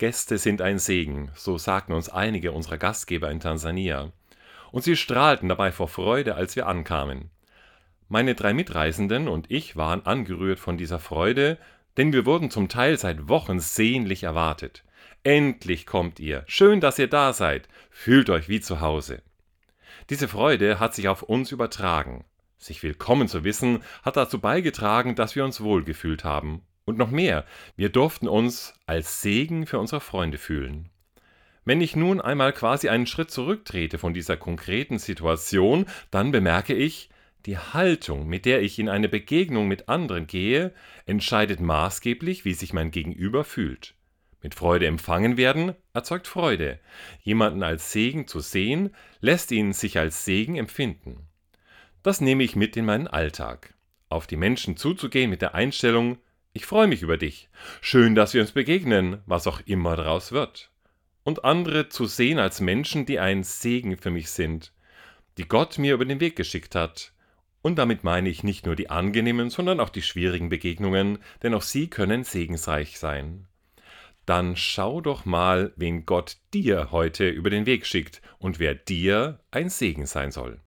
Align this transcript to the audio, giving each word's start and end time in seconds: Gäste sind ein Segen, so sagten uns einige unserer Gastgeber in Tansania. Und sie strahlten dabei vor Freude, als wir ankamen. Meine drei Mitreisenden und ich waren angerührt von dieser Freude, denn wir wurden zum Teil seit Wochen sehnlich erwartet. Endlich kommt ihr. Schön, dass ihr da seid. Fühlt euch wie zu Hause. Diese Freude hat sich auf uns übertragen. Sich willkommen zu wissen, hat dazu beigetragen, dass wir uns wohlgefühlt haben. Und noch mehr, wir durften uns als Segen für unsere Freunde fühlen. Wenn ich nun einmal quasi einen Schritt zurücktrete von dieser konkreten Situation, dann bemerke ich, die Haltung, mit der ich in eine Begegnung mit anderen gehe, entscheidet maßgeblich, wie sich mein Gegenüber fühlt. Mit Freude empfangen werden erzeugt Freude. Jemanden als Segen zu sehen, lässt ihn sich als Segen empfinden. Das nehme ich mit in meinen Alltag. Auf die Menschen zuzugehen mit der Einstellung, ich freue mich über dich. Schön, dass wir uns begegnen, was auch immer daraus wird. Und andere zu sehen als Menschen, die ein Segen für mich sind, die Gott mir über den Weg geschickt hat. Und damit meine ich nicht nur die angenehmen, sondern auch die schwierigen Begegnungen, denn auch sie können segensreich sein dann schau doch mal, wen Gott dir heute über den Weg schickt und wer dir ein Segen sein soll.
Gäste 0.00 0.38
sind 0.38 0.62
ein 0.62 0.78
Segen, 0.78 1.30
so 1.34 1.58
sagten 1.58 1.92
uns 1.92 2.08
einige 2.08 2.52
unserer 2.52 2.78
Gastgeber 2.78 3.30
in 3.30 3.38
Tansania. 3.38 4.10
Und 4.72 4.82
sie 4.82 4.96
strahlten 4.96 5.50
dabei 5.50 5.72
vor 5.72 5.88
Freude, 5.88 6.36
als 6.36 6.56
wir 6.56 6.66
ankamen. 6.68 7.28
Meine 8.08 8.34
drei 8.34 8.54
Mitreisenden 8.54 9.28
und 9.28 9.50
ich 9.50 9.76
waren 9.76 10.06
angerührt 10.06 10.58
von 10.58 10.78
dieser 10.78 11.00
Freude, 11.00 11.58
denn 11.98 12.14
wir 12.14 12.24
wurden 12.24 12.50
zum 12.50 12.70
Teil 12.70 12.96
seit 12.96 13.28
Wochen 13.28 13.60
sehnlich 13.60 14.22
erwartet. 14.22 14.84
Endlich 15.22 15.84
kommt 15.84 16.18
ihr. 16.18 16.44
Schön, 16.46 16.80
dass 16.80 16.98
ihr 16.98 17.08
da 17.08 17.34
seid. 17.34 17.68
Fühlt 17.90 18.30
euch 18.30 18.48
wie 18.48 18.62
zu 18.62 18.80
Hause. 18.80 19.20
Diese 20.08 20.28
Freude 20.28 20.80
hat 20.80 20.94
sich 20.94 21.08
auf 21.08 21.22
uns 21.22 21.52
übertragen. 21.52 22.24
Sich 22.56 22.82
willkommen 22.82 23.28
zu 23.28 23.44
wissen, 23.44 23.82
hat 24.02 24.16
dazu 24.16 24.40
beigetragen, 24.40 25.14
dass 25.14 25.36
wir 25.36 25.44
uns 25.44 25.60
wohlgefühlt 25.60 26.24
haben. 26.24 26.62
Und 26.90 26.98
noch 26.98 27.12
mehr, 27.12 27.44
wir 27.76 27.88
durften 27.88 28.26
uns 28.26 28.74
als 28.84 29.22
Segen 29.22 29.64
für 29.64 29.78
unsere 29.78 30.00
Freunde 30.00 30.38
fühlen. 30.38 30.88
Wenn 31.64 31.80
ich 31.80 31.94
nun 31.94 32.20
einmal 32.20 32.52
quasi 32.52 32.88
einen 32.88 33.06
Schritt 33.06 33.30
zurücktrete 33.30 33.96
von 33.96 34.12
dieser 34.12 34.36
konkreten 34.36 34.98
Situation, 34.98 35.86
dann 36.10 36.32
bemerke 36.32 36.74
ich, 36.74 37.08
die 37.46 37.58
Haltung, 37.58 38.26
mit 38.26 38.44
der 38.44 38.60
ich 38.60 38.80
in 38.80 38.88
eine 38.88 39.08
Begegnung 39.08 39.68
mit 39.68 39.88
anderen 39.88 40.26
gehe, 40.26 40.74
entscheidet 41.06 41.60
maßgeblich, 41.60 42.44
wie 42.44 42.54
sich 42.54 42.72
mein 42.72 42.90
Gegenüber 42.90 43.44
fühlt. 43.44 43.94
Mit 44.42 44.56
Freude 44.56 44.88
empfangen 44.88 45.36
werden 45.36 45.76
erzeugt 45.94 46.26
Freude. 46.26 46.80
Jemanden 47.22 47.62
als 47.62 47.92
Segen 47.92 48.26
zu 48.26 48.40
sehen, 48.40 48.96
lässt 49.20 49.52
ihn 49.52 49.72
sich 49.74 49.96
als 49.96 50.24
Segen 50.24 50.56
empfinden. 50.56 51.28
Das 52.02 52.20
nehme 52.20 52.42
ich 52.42 52.56
mit 52.56 52.76
in 52.76 52.84
meinen 52.84 53.06
Alltag. 53.06 53.74
Auf 54.08 54.26
die 54.26 54.36
Menschen 54.36 54.76
zuzugehen 54.76 55.30
mit 55.30 55.40
der 55.40 55.54
Einstellung, 55.54 56.18
ich 56.52 56.66
freue 56.66 56.86
mich 56.86 57.02
über 57.02 57.16
dich. 57.16 57.48
Schön, 57.80 58.14
dass 58.14 58.34
wir 58.34 58.40
uns 58.40 58.52
begegnen, 58.52 59.22
was 59.26 59.46
auch 59.46 59.60
immer 59.66 59.96
daraus 59.96 60.32
wird. 60.32 60.70
Und 61.22 61.44
andere 61.44 61.88
zu 61.88 62.06
sehen 62.06 62.38
als 62.38 62.60
Menschen, 62.60 63.06
die 63.06 63.20
ein 63.20 63.44
Segen 63.44 63.96
für 63.96 64.10
mich 64.10 64.30
sind, 64.30 64.72
die 65.38 65.46
Gott 65.46 65.78
mir 65.78 65.94
über 65.94 66.04
den 66.04 66.20
Weg 66.20 66.36
geschickt 66.36 66.74
hat. 66.74 67.12
Und 67.62 67.78
damit 67.78 68.04
meine 68.04 68.28
ich 68.28 68.42
nicht 68.42 68.66
nur 68.66 68.74
die 68.74 68.90
angenehmen, 68.90 69.50
sondern 69.50 69.80
auch 69.80 69.90
die 69.90 70.02
schwierigen 70.02 70.48
Begegnungen, 70.48 71.18
denn 71.42 71.54
auch 71.54 71.62
sie 71.62 71.88
können 71.88 72.24
segensreich 72.24 72.98
sein 72.98 73.46
dann 74.30 74.54
schau 74.54 75.00
doch 75.00 75.24
mal, 75.24 75.72
wen 75.74 76.06
Gott 76.06 76.36
dir 76.54 76.90
heute 76.90 77.28
über 77.28 77.50
den 77.50 77.66
Weg 77.66 77.86
schickt 77.86 78.22
und 78.38 78.58
wer 78.58 78.74
dir 78.74 79.40
ein 79.50 79.68
Segen 79.70 80.06
sein 80.06 80.30
soll. 80.30 80.58